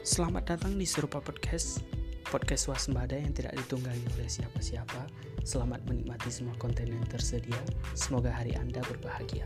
Selamat 0.00 0.56
datang 0.56 0.80
di 0.80 0.88
Serupa 0.88 1.20
Podcast, 1.20 1.84
podcast 2.24 2.72
swasembada 2.72 3.20
yang 3.20 3.36
tidak 3.36 3.52
ditunggangi 3.52 4.00
oleh 4.16 4.32
siapa-siapa. 4.32 5.04
Selamat 5.44 5.84
menikmati 5.84 6.32
semua 6.32 6.56
konten 6.56 6.88
yang 6.88 7.04
tersedia. 7.04 7.60
Semoga 7.92 8.32
hari 8.32 8.56
Anda 8.56 8.80
berbahagia. 8.80 9.44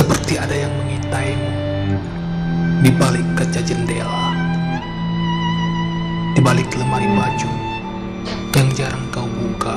Seperti 0.00 0.40
ada 0.40 0.56
yang 0.56 0.72
mengitaimu. 0.80 1.52
Di 2.80 2.88
balik 2.96 3.28
kaca 3.36 3.60
jendela, 3.60 4.32
di 6.32 6.40
balik 6.40 6.72
lemari 6.72 7.04
baju 7.12 7.52
yang 8.56 8.68
jarang 8.72 9.04
kau 9.12 9.28
buka. 9.28 9.76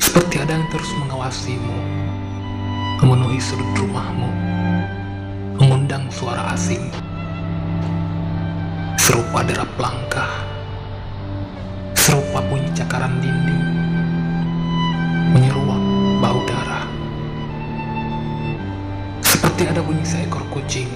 Seperti 0.00 0.40
ada 0.40 0.56
yang 0.56 0.64
terus 0.72 0.88
mengawasimu, 1.04 1.76
memenuhi 3.04 3.36
sudut 3.36 3.68
rumahmu, 3.76 4.32
mengundang 5.60 6.08
suara 6.08 6.56
asing, 6.56 6.88
serupa 8.96 9.44
derap 9.44 9.68
langkah, 9.76 10.32
serupa 11.92 12.40
bunyi 12.48 12.72
cakaran 12.72 13.20
dinding, 13.20 13.64
menyeruak 15.36 15.84
bau 16.24 16.40
darah. 16.48 16.59
Seperti 19.60 19.76
ada 19.76 19.84
bunyi 19.84 20.04
seekor 20.08 20.44
kucing 20.48 20.88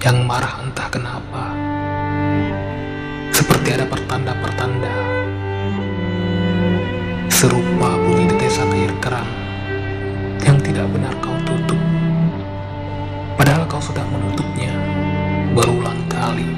yang 0.00 0.24
marah 0.24 0.64
entah 0.64 0.88
kenapa. 0.88 1.52
Seperti 3.28 3.76
ada 3.76 3.84
pertanda-pertanda. 3.84 4.96
Serupa 7.28 7.92
bunyi 8.00 8.24
detesan 8.24 8.72
air 8.72 8.88
keran 9.04 9.28
yang 10.48 10.56
tidak 10.64 10.88
benar 10.96 11.12
kau 11.20 11.36
tutup. 11.44 11.76
Padahal 13.36 13.68
kau 13.68 13.84
sudah 13.84 14.08
menutupnya 14.08 14.72
berulang 15.52 16.00
kali. 16.08 16.48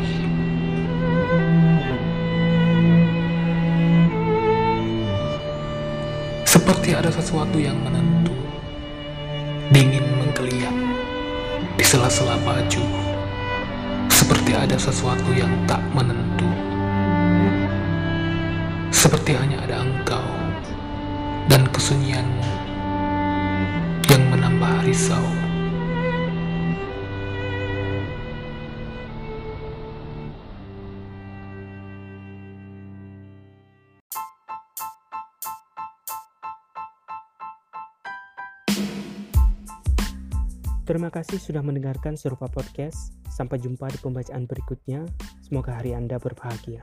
Seperti 6.46 6.94
ada 6.94 7.10
sesuatu 7.10 7.58
yang 7.58 7.74
menentu, 7.82 8.30
dingin 9.74 10.06
menggeliat 10.22 10.89
sela-sela 11.90 12.38
baju, 12.46 12.86
seperti 14.06 14.54
ada 14.54 14.78
sesuatu 14.78 15.26
yang 15.34 15.50
tak 15.66 15.82
menentu, 15.90 16.46
seperti 18.94 19.34
hanya 19.34 19.58
ada 19.66 19.82
engkau 19.82 20.22
dan 21.50 21.66
kesunyianmu 21.74 22.46
yang 24.06 24.22
menambah 24.30 24.86
risau. 24.86 25.49
Terima 40.90 41.06
kasih 41.06 41.38
sudah 41.38 41.62
mendengarkan 41.62 42.18
Serupa 42.18 42.50
Podcast. 42.50 43.14
Sampai 43.30 43.62
jumpa 43.62 43.86
di 43.94 44.02
pembacaan 44.02 44.42
berikutnya. 44.42 45.06
Semoga 45.38 45.78
hari 45.78 45.94
Anda 45.94 46.18
berbahagia. 46.18 46.82